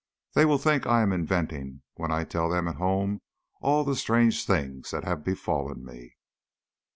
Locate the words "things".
4.47-4.89